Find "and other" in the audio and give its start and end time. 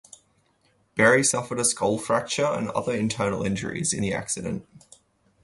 2.47-2.91